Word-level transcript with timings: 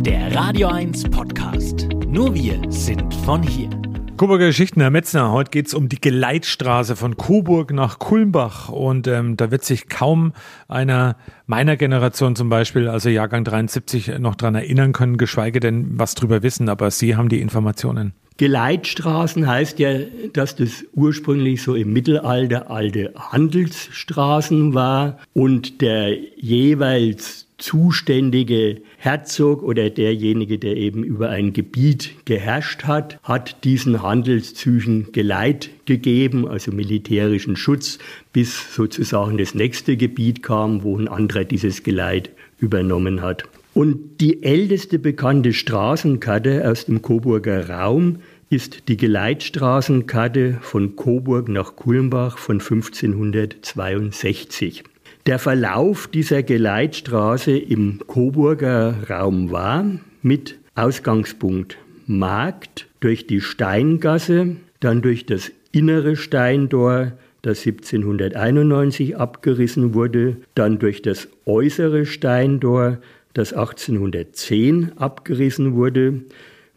Der 0.00 0.34
Radio 0.34 0.68
1 0.68 1.10
Podcast. 1.10 1.86
Nur 2.06 2.34
wir 2.34 2.58
sind 2.70 3.12
von 3.26 3.42
hier. 3.42 3.68
Coburger 4.16 4.46
Geschichten, 4.46 4.80
Herr 4.80 4.88
Metzner. 4.88 5.30
Heute 5.30 5.50
geht 5.50 5.66
es 5.66 5.74
um 5.74 5.90
die 5.90 6.00
Geleitstraße 6.00 6.96
von 6.96 7.18
Coburg 7.18 7.70
nach 7.74 7.98
Kulmbach. 7.98 8.70
Und 8.70 9.06
ähm, 9.08 9.36
da 9.36 9.50
wird 9.50 9.62
sich 9.62 9.90
kaum 9.90 10.32
einer 10.68 11.16
meiner 11.46 11.76
Generation 11.76 12.34
zum 12.34 12.48
Beispiel, 12.48 12.88
also 12.88 13.10
Jahrgang 13.10 13.44
73, 13.44 14.18
noch 14.18 14.36
dran 14.36 14.54
erinnern 14.54 14.94
können, 14.94 15.18
geschweige 15.18 15.60
denn 15.60 15.98
was 15.98 16.14
drüber 16.14 16.42
wissen. 16.42 16.70
Aber 16.70 16.90
Sie 16.90 17.14
haben 17.14 17.28
die 17.28 17.42
Informationen. 17.42 18.14
Geleitstraßen 18.38 19.46
heißt 19.46 19.78
ja, 19.80 19.98
dass 20.32 20.56
das 20.56 20.82
ursprünglich 20.94 21.62
so 21.62 21.74
im 21.74 21.92
Mittelalter 21.92 22.70
alte 22.70 23.12
Handelsstraßen 23.14 24.72
war 24.72 25.18
und 25.34 25.82
der 25.82 26.16
jeweils 26.38 27.49
zuständige 27.60 28.80
Herzog 28.96 29.62
oder 29.62 29.90
derjenige, 29.90 30.58
der 30.58 30.76
eben 30.76 31.04
über 31.04 31.30
ein 31.30 31.52
Gebiet 31.52 32.14
geherrscht 32.24 32.84
hat, 32.84 33.20
hat 33.22 33.64
diesen 33.64 34.02
Handelszügen 34.02 35.12
Geleit 35.12 35.70
gegeben, 35.84 36.48
also 36.48 36.72
militärischen 36.72 37.56
Schutz, 37.56 37.98
bis 38.32 38.74
sozusagen 38.74 39.38
das 39.38 39.54
nächste 39.54 39.96
Gebiet 39.96 40.42
kam, 40.42 40.82
wo 40.82 40.98
ein 40.98 41.08
anderer 41.08 41.44
dieses 41.44 41.82
Geleit 41.82 42.30
übernommen 42.58 43.22
hat. 43.22 43.44
Und 43.72 44.20
die 44.20 44.42
älteste 44.42 44.98
bekannte 44.98 45.52
Straßenkarte 45.52 46.68
aus 46.68 46.86
dem 46.86 47.02
Coburger 47.02 47.70
Raum 47.70 48.16
ist 48.50 48.88
die 48.88 48.96
Geleitstraßenkarte 48.96 50.58
von 50.60 50.96
Coburg 50.96 51.48
nach 51.48 51.76
Kulmbach 51.76 52.36
von 52.36 52.60
1562. 52.60 54.82
Der 55.26 55.38
Verlauf 55.38 56.08
dieser 56.08 56.42
Geleitstraße 56.42 57.56
im 57.56 58.00
Coburger 58.06 58.94
Raum 59.10 59.50
war 59.50 59.84
mit 60.22 60.58
Ausgangspunkt 60.74 61.76
Markt 62.06 62.88
durch 63.00 63.26
die 63.26 63.42
Steingasse, 63.42 64.56
dann 64.80 65.02
durch 65.02 65.26
das 65.26 65.52
innere 65.72 66.16
Steintor, 66.16 67.12
das 67.42 67.66
1791 67.66 69.16
abgerissen 69.16 69.94
wurde, 69.94 70.36
dann 70.54 70.78
durch 70.78 71.02
das 71.02 71.28
äußere 71.44 72.06
Steintor, 72.06 72.98
das 73.34 73.52
1810 73.52 74.92
abgerissen 74.96 75.74
wurde, 75.74 76.22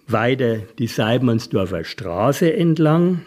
weiter 0.07 0.57
die 0.79 0.87
Seibmannsdorfer 0.87 1.83
Straße 1.85 2.53
entlang, 2.53 3.21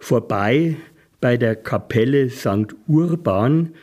vorbei 0.00 0.76
bei 1.20 1.36
der 1.36 1.56
Kapelle 1.56 2.30
St. 2.30 2.74
Urban, 2.86 3.74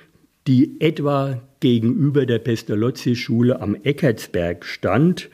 die 0.48 0.80
etwa 0.80 1.42
gegenüber 1.60 2.26
der 2.26 2.40
Pestalozzi-Schule 2.40 3.60
am 3.60 3.76
Eckertsberg 3.84 4.66
stand. 4.66 5.30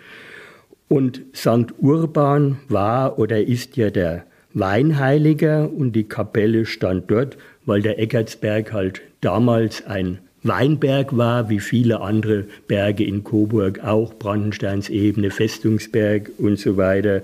Und 0.88 1.22
St. 1.36 1.74
Urban 1.80 2.58
war 2.70 3.20
oder 3.20 3.42
ist 3.42 3.78
ja 3.78 3.90
der 3.90 4.26
Weinheiliger 4.54 5.72
und 5.72 5.94
die 5.94 6.04
Kapelle 6.04 6.66
stand 6.66 7.10
dort, 7.10 7.38
weil 7.66 7.82
der 7.82 8.00
Eckertsberg 8.00 8.74
halt 8.74 9.02
damals 9.22 9.86
ein 9.86 10.20
Weinberg 10.44 11.16
war, 11.16 11.50
wie 11.50 11.60
viele 11.60 12.02
andere 12.02 12.46
Berge 12.68 13.04
in 13.04 13.24
Coburg 13.24 13.84
auch, 13.84 14.14
Brandensteins 14.16 14.90
Ebene, 14.90 15.30
Festungsberg 15.30 16.32
und 16.40 16.58
so 16.58 16.78
weiter. 16.78 17.22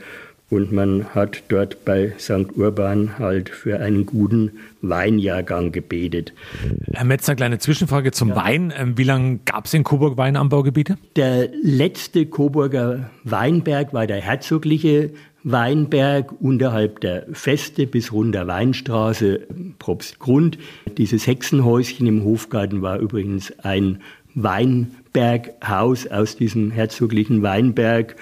Und 0.49 0.71
man 0.71 1.13
hat 1.13 1.43
dort 1.49 1.83
bei 1.83 2.13
St. 2.17 2.55
Urban 2.55 3.19
halt 3.19 3.49
für 3.49 3.81
einen 3.81 4.05
guten 4.05 4.51
Weinjahrgang 4.81 5.73
gebetet. 5.73 6.31
Herr 6.93 7.03
Metzner, 7.03 7.35
kleine 7.35 7.59
Zwischenfrage 7.59 8.11
zum 8.11 8.29
ja. 8.29 8.37
Wein. 8.37 8.73
Ähm, 8.77 8.97
wie 8.97 9.03
lange 9.03 9.39
gab 9.43 9.65
es 9.65 9.73
in 9.73 9.83
Coburg 9.83 10.15
Weinanbaugebiete? 10.15 10.97
Der 11.17 11.49
letzte 11.61 12.25
Coburger 12.27 13.09
Weinberg 13.25 13.93
war 13.93 14.07
der 14.07 14.21
herzogliche 14.21 15.11
Weinberg 15.43 16.33
unterhalb 16.41 17.01
der 17.01 17.25
Feste 17.33 17.85
bis 17.85 18.13
runter 18.13 18.47
Weinstraße, 18.47 19.47
Probstgrund. 19.79 20.57
Dieses 20.97 21.27
Hexenhäuschen 21.27 22.07
im 22.07 22.23
Hofgarten 22.23 22.81
war 22.81 22.99
übrigens 22.99 23.57
ein 23.59 24.01
Weinberghaus 24.33 26.07
aus 26.07 26.37
diesem 26.37 26.71
herzoglichen 26.71 27.41
Weinberg. 27.41 28.15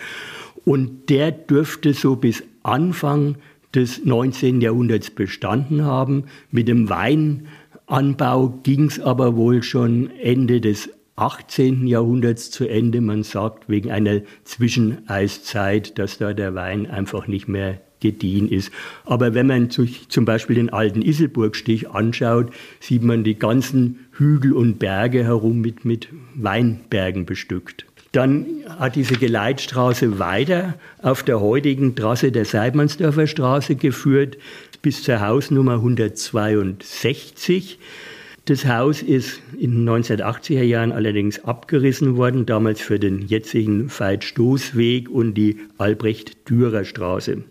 Und 0.65 1.09
der 1.09 1.31
dürfte 1.31 1.93
so 1.93 2.15
bis 2.15 2.43
Anfang 2.63 3.37
des 3.75 4.03
19. 4.03 4.61
Jahrhunderts 4.61 5.11
bestanden 5.11 5.83
haben. 5.83 6.25
Mit 6.51 6.67
dem 6.67 6.89
Weinanbau 6.89 8.59
ging 8.63 8.85
es 8.85 8.99
aber 8.99 9.35
wohl 9.35 9.63
schon 9.63 10.09
Ende 10.17 10.61
des 10.61 10.89
18. 11.17 11.87
Jahrhunderts 11.87 12.51
zu 12.51 12.67
Ende. 12.67 12.99
Man 13.01 13.23
sagt 13.23 13.69
wegen 13.69 13.91
einer 13.91 14.21
Zwischeneiszeit, 14.43 15.97
dass 15.99 16.17
da 16.17 16.33
der 16.33 16.55
Wein 16.55 16.87
einfach 16.87 17.27
nicht 17.27 17.47
mehr 17.47 17.79
gediehen 17.99 18.49
ist. 18.49 18.71
Aber 19.05 19.33
wenn 19.33 19.47
man 19.47 19.69
sich 19.69 20.09
zum 20.09 20.25
Beispiel 20.25 20.55
den 20.55 20.71
alten 20.71 21.01
Iselburgstich 21.01 21.89
anschaut, 21.89 22.51
sieht 22.79 23.03
man 23.03 23.23
die 23.23 23.39
ganzen 23.39 23.99
Hügel 24.11 24.53
und 24.53 24.79
Berge 24.79 25.23
herum 25.23 25.61
mit, 25.61 25.85
mit 25.85 26.09
Weinbergen 26.35 27.25
bestückt. 27.25 27.85
Dann 28.15 28.63
hat 28.79 28.95
diese 28.95 29.15
Geleitstraße 29.15 30.19
weiter 30.19 30.75
auf 31.01 31.23
der 31.23 31.41
heutigen 31.41 31.97
Trasse 31.97 32.31
der 32.31 32.45
Seidmannsdorfer 32.45 33.27
Straße 33.27 33.75
geführt 33.75 34.37
bis 34.81 35.03
zur 35.03 35.19
Hausnummer 35.19 35.73
162. 35.73 37.77
Das 38.45 38.65
Haus 38.67 39.01
ist 39.01 39.41
in 39.59 39.85
den 39.85 39.89
1980er 39.89 40.63
Jahren 40.63 40.93
allerdings 40.93 41.43
abgerissen 41.43 42.15
worden, 42.15 42.45
damals 42.45 42.79
für 42.79 42.99
den 42.99 43.27
jetzigen 43.27 43.89
Veit-Stoßweg 43.89 45.09
und 45.09 45.33
die 45.33 45.57
Albrecht-Dürer-Straße. 45.77 47.43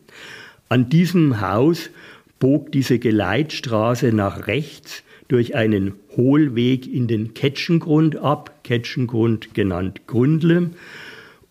An 0.70 0.88
diesem 0.88 1.42
Haus 1.42 1.90
bog 2.38 2.72
diese 2.72 2.98
Geleitstraße 2.98 4.14
nach 4.14 4.46
rechts 4.46 5.02
durch 5.28 5.54
einen 5.54 5.94
Hohlweg 6.16 6.86
in 6.92 7.06
den 7.06 7.34
Ketschengrund 7.34 8.16
ab, 8.16 8.60
Ketschengrund 8.62 9.54
genannt 9.54 10.02
Grundle. 10.06 10.70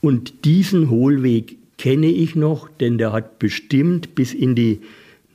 Und 0.02 0.46
diesen 0.46 0.90
Hohlweg 0.90 1.58
kenne 1.78 2.08
ich 2.08 2.36
noch, 2.36 2.70
denn 2.70 2.98
der 2.98 3.12
hat 3.12 3.40
bestimmt 3.40 4.16
bis 4.16 4.34
in 4.34 4.56
die 4.56 4.82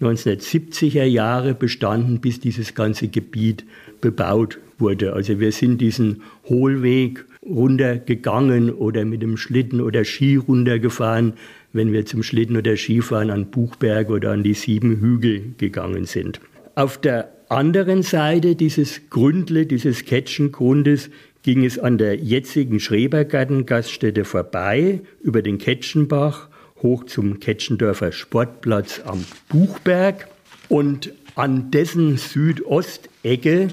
1970er 0.01 1.05
Jahre 1.05 1.55
bestanden, 1.55 2.21
bis 2.21 2.39
dieses 2.39 2.75
ganze 2.75 3.09
Gebiet 3.09 3.65
bebaut 4.01 4.59
wurde. 4.79 5.13
Also 5.13 5.41
wir 5.41 5.51
sind 5.53 5.81
diesen 5.81 6.23
Hohlweg 6.49 7.25
runtergegangen 7.45 8.71
oder 8.71 9.05
mit 9.05 9.23
dem 9.23 9.37
Schlitten 9.37 9.81
oder 9.81 10.05
Ski 10.05 10.37
runtergefahren, 10.37 11.33
wenn 11.73 11.93
wir 11.93 12.07
zum 12.07 12.23
Schlitten 12.23 12.57
oder 12.57 12.77
Skifahren 12.77 13.31
an 13.31 13.51
Buchberg 13.51 14.11
oder 14.11 14.33
an 14.33 14.43
die 14.43 14.55
sieben 14.55 15.01
Hügel 15.01 15.55
gegangen 15.59 16.05
sind. 16.05 16.41
Auf 16.75 16.99
der 16.99 17.33
anderen 17.51 18.03
Seite 18.03 18.57
dieses 18.57 19.11
Grundle, 19.11 19.67
dieses 19.67 20.05
Ketschengrundes, 20.05 21.11
ging 21.43 21.65
es 21.65 21.79
an 21.79 21.99
der 21.99 22.17
jetzigen 22.17 22.81
Schrebergartengaststätte 22.81 24.25
vorbei, 24.25 25.01
über 25.23 25.43
den 25.43 25.59
Ketschenbach, 25.59 26.49
hoch 26.83 27.05
zum 27.05 27.41
Ketschendorfer 27.41 28.13
Sportplatz 28.13 29.01
am 29.05 29.25
Buchberg. 29.49 30.29
Und 30.69 31.13
an 31.35 31.71
dessen 31.71 32.17
Südostecke 32.17 33.69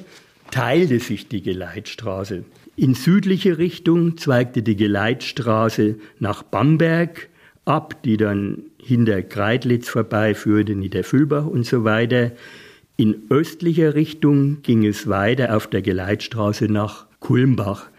teilte 0.52 1.00
sich 1.00 1.28
die 1.28 1.42
Geleitstraße. 1.42 2.46
In 2.78 2.94
südliche 2.94 3.58
Richtung 3.58 4.18
zweigte 4.18 4.62
die 4.62 4.76
Geleitstraße 4.76 5.96
nach 6.20 6.44
Bamberg 6.44 7.30
ab, 7.66 8.04
die 8.04 8.18
dann 8.18 8.64
hinter 8.78 9.22
Kreidlitz 9.24 9.90
vorbeiführte, 9.90 10.76
Niederfüllbach 10.76 11.46
und 11.46 11.66
so 11.66 11.84
weiter. 11.84 12.32
In 12.98 13.24
östlicher 13.30 13.94
Richtung 13.94 14.62
ging 14.62 14.86
es 14.86 15.10
weiter 15.10 15.58
auf 15.58 15.68
der 15.68 15.82
Geleitstraße 15.82 16.66
nach 16.66 17.08
Kulmbach. 17.20 17.90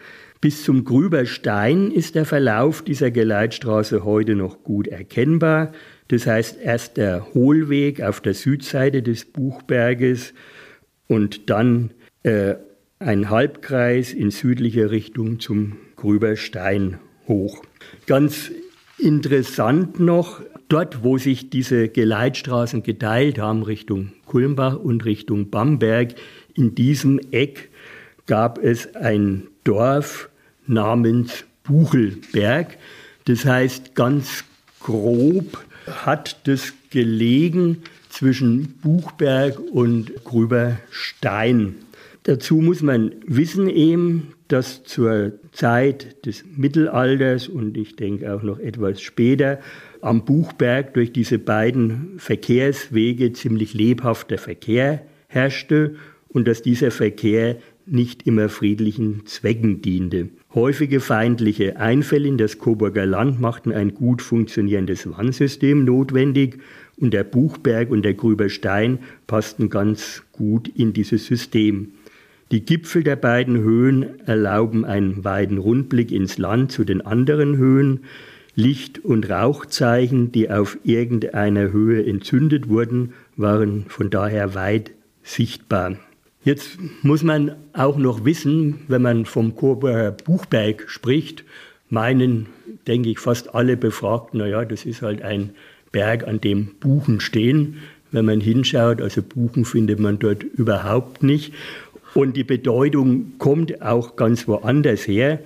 Bis 0.41 0.63
zum 0.63 0.85
Grüberstein 0.85 1.91
ist 1.91 2.15
der 2.15 2.25
Verlauf 2.25 2.81
dieser 2.81 3.11
Geleitstraße 3.11 4.03
heute 4.03 4.33
noch 4.33 4.63
gut 4.63 4.87
erkennbar. 4.87 5.71
Das 6.07 6.25
heißt, 6.25 6.57
erst 6.63 6.97
der 6.97 7.33
Hohlweg 7.35 8.01
auf 8.01 8.21
der 8.21 8.33
Südseite 8.33 9.03
des 9.03 9.25
Buchberges 9.25 10.33
und 11.07 11.49
dann 11.51 11.91
äh, 12.23 12.55
ein 12.97 13.29
Halbkreis 13.29 14.13
in 14.13 14.31
südlicher 14.31 14.89
Richtung 14.89 15.39
zum 15.39 15.77
Grüberstein 15.95 16.97
hoch. 17.27 17.61
Ganz 18.07 18.51
interessant 18.97 19.99
noch, 19.99 20.41
dort, 20.69 21.03
wo 21.03 21.19
sich 21.19 21.51
diese 21.51 21.87
Geleitstraßen 21.87 22.81
geteilt 22.81 23.37
haben, 23.37 23.61
Richtung 23.61 24.13
Kulmbach 24.27 24.77
und 24.77 25.05
Richtung 25.05 25.49
Bamberg, 25.49 26.15
in 26.53 26.75
diesem 26.75 27.19
Eck 27.31 27.69
gab 28.25 28.57
es 28.63 28.95
ein 28.95 29.47
Dorf 29.63 30.29
namens 30.67 31.45
Buchelberg. 31.63 32.77
Das 33.25 33.45
heißt, 33.45 33.95
ganz 33.95 34.43
grob 34.79 35.63
hat 35.87 36.47
das 36.47 36.73
gelegen 36.89 37.83
zwischen 38.09 38.73
Buchberg 38.81 39.59
und 39.59 40.23
Grüberstein. 40.23 41.75
Dazu 42.23 42.55
muss 42.57 42.81
man 42.81 43.13
wissen 43.25 43.69
eben, 43.69 44.33
dass 44.47 44.83
zur 44.83 45.33
Zeit 45.51 46.25
des 46.25 46.43
Mittelalters 46.55 47.47
und 47.47 47.77
ich 47.77 47.95
denke 47.95 48.33
auch 48.33 48.43
noch 48.43 48.59
etwas 48.59 49.01
später 49.01 49.59
am 50.01 50.25
Buchberg 50.25 50.93
durch 50.93 51.11
diese 51.11 51.39
beiden 51.39 52.13
Verkehrswege 52.17 53.33
ziemlich 53.33 53.73
lebhafter 53.73 54.37
Verkehr 54.37 55.01
herrschte 55.27 55.95
und 56.27 56.47
dass 56.47 56.61
dieser 56.61 56.91
Verkehr 56.91 57.57
nicht 57.85 58.27
immer 58.27 58.49
friedlichen 58.49 59.25
Zwecken 59.25 59.81
diente. 59.81 60.29
Häufige 60.53 60.99
feindliche 60.99 61.77
Einfälle 61.77 62.27
in 62.27 62.37
das 62.37 62.57
Coburger 62.57 63.05
Land 63.05 63.39
machten 63.39 63.71
ein 63.71 63.93
gut 63.93 64.21
funktionierendes 64.21 65.09
Wannsystem 65.09 65.85
notwendig 65.85 66.59
und 66.97 67.13
der 67.13 67.23
Buchberg 67.23 67.89
und 67.89 68.03
der 68.03 68.13
Grüberstein 68.13 68.99
passten 69.27 69.69
ganz 69.69 70.23
gut 70.31 70.67
in 70.67 70.93
dieses 70.93 71.25
System. 71.25 71.93
Die 72.51 72.65
Gipfel 72.65 73.03
der 73.03 73.17
beiden 73.17 73.57
Höhen 73.57 74.25
erlauben 74.25 74.85
einen 74.85 75.23
weiten 75.23 75.57
Rundblick 75.57 76.11
ins 76.11 76.37
Land 76.37 76.71
zu 76.71 76.85
den 76.85 77.01
anderen 77.01 77.57
Höhen. 77.57 78.01
Licht- 78.57 79.05
und 79.05 79.29
Rauchzeichen, 79.29 80.31
die 80.31 80.49
auf 80.49 80.79
irgendeiner 80.83 81.71
Höhe 81.71 82.03
entzündet 82.03 82.69
wurden, 82.69 83.13
waren 83.35 83.85
von 83.87 84.09
daher 84.09 84.55
weit 84.55 84.91
sichtbar. 85.21 85.97
Jetzt 86.43 86.79
muss 87.03 87.21
man 87.21 87.55
auch 87.73 87.97
noch 87.97 88.25
wissen, 88.25 88.79
wenn 88.87 89.03
man 89.03 89.25
vom 89.25 89.55
Coburger 89.55 90.11
Buchberg 90.11 90.85
spricht, 90.89 91.43
meinen, 91.91 92.47
denke 92.87 93.09
ich, 93.09 93.19
fast 93.19 93.53
alle 93.53 93.77
Befragten, 93.77 94.39
naja, 94.39 94.65
das 94.65 94.85
ist 94.85 95.03
halt 95.03 95.21
ein 95.21 95.51
Berg, 95.91 96.27
an 96.27 96.41
dem 96.41 96.71
Buchen 96.79 97.19
stehen. 97.19 97.75
Wenn 98.11 98.25
man 98.25 98.41
hinschaut, 98.41 99.01
also 99.01 99.21
Buchen 99.21 99.65
findet 99.65 99.99
man 99.99 100.17
dort 100.17 100.41
überhaupt 100.41 101.21
nicht. 101.21 101.53
Und 102.15 102.35
die 102.35 102.43
Bedeutung 102.43 103.33
kommt 103.37 103.83
auch 103.83 104.15
ganz 104.15 104.47
woanders 104.47 105.07
her. 105.07 105.41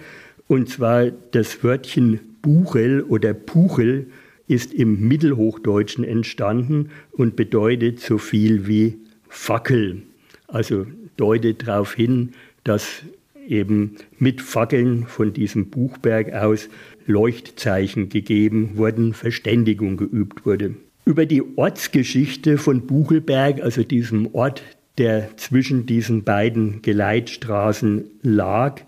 Und 0.47 0.69
zwar 0.69 1.07
das 1.31 1.61
Wörtchen 1.61 2.30
Buchel 2.41 3.03
oder 3.03 3.33
Puchel 3.33 4.07
ist 4.47 4.73
im 4.73 5.07
Mittelhochdeutschen 5.07 6.03
entstanden 6.03 6.89
und 7.11 7.35
bedeutet 7.35 7.99
so 7.99 8.17
viel 8.17 8.67
wie 8.67 8.97
Fackel. 9.29 10.01
Also 10.47 10.85
deutet 11.17 11.67
darauf 11.67 11.93
hin, 11.93 12.31
dass 12.63 13.03
eben 13.47 13.95
mit 14.17 14.41
Fackeln 14.41 15.05
von 15.07 15.33
diesem 15.33 15.67
Buchberg 15.67 16.33
aus 16.33 16.69
Leuchtzeichen 17.05 18.09
gegeben 18.09 18.71
wurden, 18.75 19.13
Verständigung 19.13 19.97
geübt 19.97 20.45
wurde. 20.45 20.75
Über 21.05 21.25
die 21.25 21.43
Ortsgeschichte 21.55 22.57
von 22.57 22.85
Buchelberg, 22.85 23.61
also 23.61 23.83
diesem 23.83 24.33
Ort, 24.35 24.61
der 24.97 25.35
zwischen 25.37 25.85
diesen 25.85 26.23
beiden 26.23 26.81
Geleitstraßen 26.81 28.05
lag, 28.21 28.81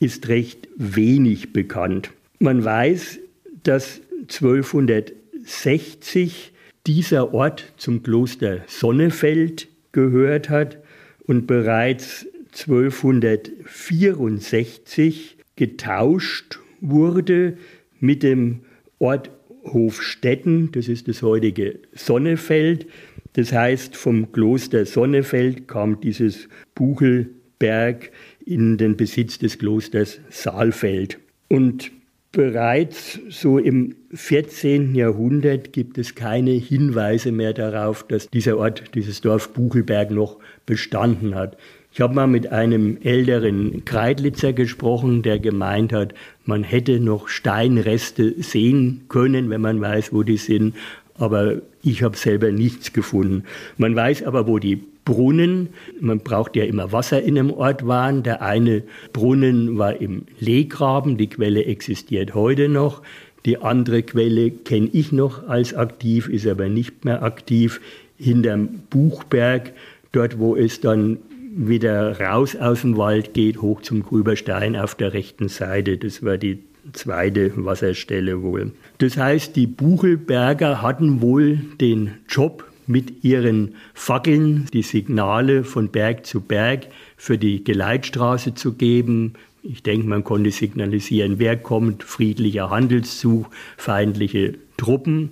ist 0.00 0.28
recht 0.28 0.68
wenig 0.76 1.52
bekannt. 1.52 2.10
Man 2.42 2.64
weiß, 2.64 3.18
dass 3.64 4.00
1260 4.22 6.54
dieser 6.86 7.34
Ort 7.34 7.70
zum 7.76 8.02
Kloster 8.02 8.62
Sonnefeld 8.66 9.68
gehört 9.92 10.48
hat 10.48 10.78
und 11.26 11.46
bereits 11.46 12.26
1264 12.58 15.36
getauscht 15.54 16.60
wurde 16.80 17.58
mit 17.98 18.22
dem 18.22 18.60
Ort 18.98 19.30
Hofstetten, 19.62 20.72
das 20.72 20.88
ist 20.88 21.08
das 21.08 21.20
heutige 21.20 21.80
Sonnefeld. 21.92 22.86
Das 23.34 23.52
heißt, 23.52 23.94
vom 23.94 24.32
Kloster 24.32 24.86
Sonnefeld 24.86 25.68
kam 25.68 26.00
dieses 26.00 26.48
Buchelberg 26.74 28.10
in 28.46 28.78
den 28.78 28.96
Besitz 28.96 29.38
des 29.38 29.58
Klosters 29.58 30.20
Saalfeld. 30.30 31.18
Und 31.48 31.92
Bereits 32.32 33.18
so 33.28 33.58
im 33.58 33.96
14. 34.14 34.94
Jahrhundert 34.94 35.72
gibt 35.72 35.98
es 35.98 36.14
keine 36.14 36.52
Hinweise 36.52 37.32
mehr 37.32 37.52
darauf, 37.52 38.06
dass 38.06 38.30
dieser 38.30 38.56
Ort, 38.56 38.94
dieses 38.94 39.20
Dorf 39.20 39.52
Buchelberg 39.52 40.12
noch 40.12 40.36
bestanden 40.64 41.34
hat. 41.34 41.56
Ich 41.92 42.00
habe 42.00 42.14
mal 42.14 42.28
mit 42.28 42.52
einem 42.52 42.98
älteren 43.02 43.84
Kreidlitzer 43.84 44.52
gesprochen, 44.52 45.22
der 45.22 45.40
gemeint 45.40 45.92
hat, 45.92 46.14
man 46.44 46.62
hätte 46.62 47.00
noch 47.00 47.26
Steinreste 47.26 48.40
sehen 48.40 49.06
können, 49.08 49.50
wenn 49.50 49.60
man 49.60 49.80
weiß, 49.80 50.12
wo 50.12 50.22
die 50.22 50.36
sind. 50.36 50.76
Aber 51.18 51.62
ich 51.82 52.04
habe 52.04 52.16
selber 52.16 52.52
nichts 52.52 52.92
gefunden. 52.92 53.42
Man 53.76 53.96
weiß 53.96 54.22
aber, 54.22 54.46
wo 54.46 54.60
die 54.60 54.84
Brunnen. 55.04 55.70
Man 56.00 56.20
braucht 56.20 56.56
ja 56.56 56.64
immer 56.64 56.92
Wasser 56.92 57.22
in 57.22 57.38
einem 57.38 57.50
Ort 57.50 57.86
waren. 57.86 58.22
Der 58.22 58.42
eine 58.42 58.82
Brunnen 59.12 59.78
war 59.78 60.00
im 60.00 60.22
Lehgraben, 60.38 61.16
die 61.16 61.28
Quelle 61.28 61.64
existiert 61.64 62.34
heute 62.34 62.68
noch. 62.68 63.02
Die 63.46 63.58
andere 63.58 64.02
Quelle 64.02 64.50
kenne 64.50 64.90
ich 64.92 65.12
noch 65.12 65.48
als 65.48 65.74
aktiv, 65.74 66.28
ist 66.28 66.46
aber 66.46 66.68
nicht 66.68 67.04
mehr 67.04 67.22
aktiv, 67.22 67.80
hinterm 68.18 68.82
Buchberg, 68.90 69.72
dort 70.12 70.38
wo 70.38 70.56
es 70.56 70.80
dann 70.80 71.18
wieder 71.56 72.20
raus 72.20 72.54
aus 72.54 72.82
dem 72.82 72.96
Wald 72.96 73.34
geht, 73.34 73.60
hoch 73.62 73.82
zum 73.82 74.02
Grüberstein 74.02 74.76
auf 74.76 74.94
der 74.94 75.14
rechten 75.14 75.48
Seite. 75.48 75.96
Das 75.96 76.22
war 76.22 76.36
die 76.36 76.58
zweite 76.92 77.52
Wasserstelle 77.56 78.42
wohl. 78.42 78.72
Das 78.98 79.16
heißt, 79.16 79.56
die 79.56 79.66
Buchelberger 79.66 80.82
hatten 80.82 81.20
wohl 81.20 81.60
den 81.80 82.12
Job, 82.28 82.64
mit 82.90 83.24
ihren 83.24 83.76
Fackeln 83.94 84.66
die 84.72 84.82
Signale 84.82 85.64
von 85.64 85.88
Berg 85.88 86.26
zu 86.26 86.40
Berg 86.40 86.88
für 87.16 87.38
die 87.38 87.62
Geleitstraße 87.62 88.54
zu 88.54 88.74
geben. 88.74 89.34
Ich 89.62 89.82
denke, 89.82 90.08
man 90.08 90.24
konnte 90.24 90.50
signalisieren, 90.50 91.38
wer 91.38 91.56
kommt, 91.56 92.02
friedlicher 92.02 92.70
Handelszug, 92.70 93.46
feindliche 93.76 94.54
Truppen. 94.76 95.30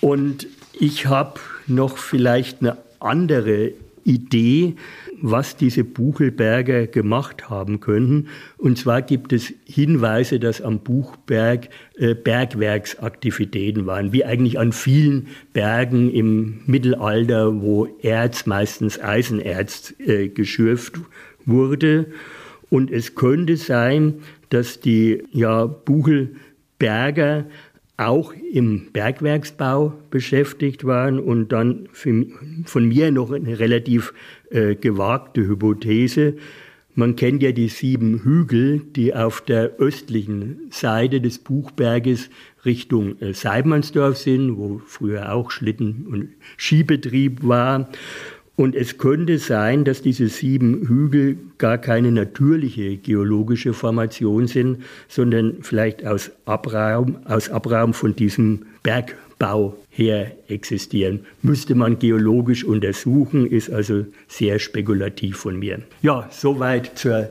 Und 0.00 0.46
ich 0.78 1.06
habe 1.06 1.40
noch 1.66 1.98
vielleicht 1.98 2.60
eine 2.60 2.76
andere 3.00 3.72
Idee, 4.08 4.74
was 5.20 5.56
diese 5.56 5.84
Buchelberger 5.84 6.86
gemacht 6.86 7.50
haben 7.50 7.80
könnten. 7.80 8.28
Und 8.56 8.78
zwar 8.78 9.02
gibt 9.02 9.32
es 9.32 9.52
Hinweise, 9.64 10.40
dass 10.40 10.62
am 10.62 10.80
Buchberg 10.80 11.68
äh, 11.96 12.14
Bergwerksaktivitäten 12.14 13.86
waren, 13.86 14.12
wie 14.12 14.24
eigentlich 14.24 14.58
an 14.58 14.72
vielen 14.72 15.28
Bergen 15.52 16.10
im 16.10 16.60
Mittelalter, 16.66 17.60
wo 17.60 17.86
Erz, 18.02 18.46
meistens 18.46 19.00
Eisenerz, 19.00 19.94
äh, 19.98 20.28
geschürft 20.28 20.98
wurde. 21.44 22.06
Und 22.70 22.90
es 22.90 23.14
könnte 23.14 23.56
sein, 23.56 24.14
dass 24.50 24.80
die 24.80 25.22
ja, 25.32 25.66
Buchelberger 25.66 27.46
auch 27.98 28.32
im 28.32 28.92
Bergwerksbau 28.92 29.92
beschäftigt 30.10 30.84
waren 30.84 31.18
und 31.18 31.52
dann 31.52 31.88
von 31.92 32.88
mir 32.88 33.10
noch 33.10 33.32
eine 33.32 33.58
relativ 33.58 34.14
äh, 34.50 34.76
gewagte 34.76 35.46
Hypothese. 35.46 36.36
Man 36.94 37.16
kennt 37.16 37.42
ja 37.42 37.52
die 37.52 37.68
sieben 37.68 38.22
Hügel, 38.22 38.82
die 38.96 39.14
auf 39.14 39.40
der 39.40 39.76
östlichen 39.78 40.68
Seite 40.70 41.20
des 41.20 41.38
Buchberges 41.40 42.30
Richtung 42.64 43.20
äh, 43.20 43.34
Seidmannsdorf 43.34 44.16
sind, 44.16 44.56
wo 44.56 44.80
früher 44.84 45.32
auch 45.32 45.50
Schlitten- 45.50 46.06
und 46.06 46.28
Skibetrieb 46.56 47.46
war. 47.46 47.88
Und 48.58 48.74
es 48.74 48.98
könnte 48.98 49.38
sein, 49.38 49.84
dass 49.84 50.02
diese 50.02 50.28
sieben 50.28 50.88
Hügel 50.88 51.38
gar 51.58 51.78
keine 51.78 52.10
natürliche 52.10 52.96
geologische 52.96 53.72
Formation 53.72 54.48
sind, 54.48 54.82
sondern 55.06 55.58
vielleicht 55.62 56.04
aus 56.04 56.32
Abraum, 56.44 57.18
aus 57.24 57.50
Abraum 57.50 57.94
von 57.94 58.16
diesem 58.16 58.66
Bergbau 58.82 59.76
her 59.90 60.32
existieren. 60.48 61.20
Müsste 61.40 61.76
man 61.76 62.00
geologisch 62.00 62.64
untersuchen, 62.64 63.46
ist 63.46 63.70
also 63.70 64.06
sehr 64.26 64.58
spekulativ 64.58 65.36
von 65.36 65.60
mir. 65.60 65.82
Ja, 66.02 66.28
soweit 66.32 66.98
zur 66.98 67.28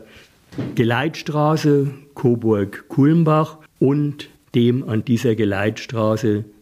Geleitstraße 0.76 1.90
Coburg-Kulmbach 2.16 3.58
und 3.80 4.30
dem 4.56 4.88
an 4.88 5.04
dieser 5.04 5.36
Geleitstraße 5.36 6.46